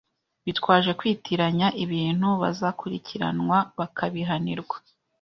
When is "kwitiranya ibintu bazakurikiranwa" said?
0.99-3.57